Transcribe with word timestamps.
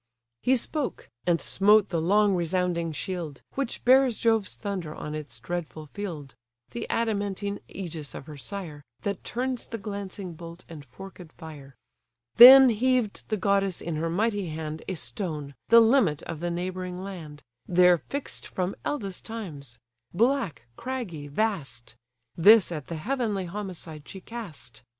He 0.41 0.55
spoke, 0.55 1.09
and 1.27 1.39
smote 1.39 1.89
the 1.89 2.01
long 2.01 2.33
resounding 2.33 2.91
shield, 2.91 3.43
Which 3.53 3.85
bears 3.85 4.17
Jove's 4.17 4.55
thunder 4.55 4.95
on 4.95 5.13
its 5.13 5.39
dreadful 5.39 5.85
field: 5.93 6.33
The 6.71 6.87
adamantine 6.89 7.59
ægis 7.69 8.15
of 8.15 8.25
her 8.25 8.35
sire, 8.35 8.83
That 9.03 9.23
turns 9.23 9.65
the 9.67 9.77
glancing 9.77 10.33
bolt 10.33 10.65
and 10.67 10.83
forked 10.83 11.31
fire. 11.33 11.75
Then 12.37 12.69
heaved 12.69 13.29
the 13.29 13.37
goddess 13.37 13.79
in 13.79 13.97
her 13.97 14.09
mighty 14.09 14.49
hand 14.49 14.81
A 14.87 14.95
stone, 14.95 15.53
the 15.69 15.79
limit 15.79 16.23
of 16.23 16.39
the 16.39 16.49
neighbouring 16.49 17.03
land, 17.03 17.43
There 17.67 17.99
fix'd 17.99 18.47
from 18.47 18.75
eldest 18.83 19.23
times; 19.23 19.77
black, 20.15 20.65
craggy, 20.77 21.27
vast; 21.27 21.95
This 22.35 22.71
at 22.71 22.87
the 22.87 22.95
heavenly 22.95 23.45
homicide 23.45 24.07
she 24.09 24.19
cast. 24.19 24.81